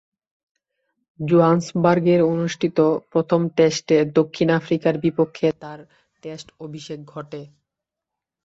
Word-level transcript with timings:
জোহানেসবার্গে 1.19 2.15
অনুষ্ঠিত 2.33 2.77
প্রথম 3.11 3.41
টেস্টে 3.57 3.97
দক্ষিণ 4.17 4.47
আফ্রিকার 4.51 4.93
বিপক্ষে 4.97 5.47
তার 5.61 5.79
টেস্ট 6.23 6.47
অভিষেক 6.59 6.99
ঘটে। 7.05 7.41